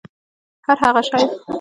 [0.67, 1.17] هرهغه شی